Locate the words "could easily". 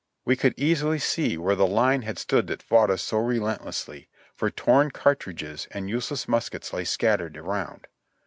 0.35-0.97